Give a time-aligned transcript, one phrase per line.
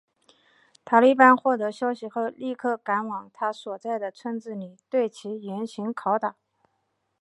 [0.83, 6.37] 塔利班获得消息后立刻赶往他所在的村子里对其严刑拷打。